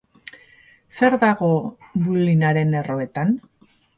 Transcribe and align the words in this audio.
Zer 0.99 1.17
dago 1.23 1.51
bullying-aren 2.07 2.75
erroetan? 2.83 3.37